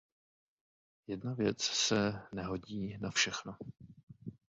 Jedna 1.07 1.33
věc 1.33 1.61
se 1.61 2.21
nehodí 2.33 2.97
na 2.97 3.11
všechno. 3.11 3.53